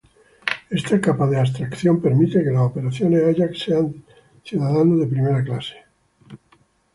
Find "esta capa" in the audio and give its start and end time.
0.71-1.27